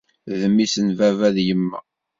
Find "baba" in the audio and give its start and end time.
0.97-1.29